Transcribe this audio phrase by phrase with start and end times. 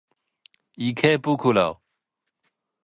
[0.77, 1.79] 池袋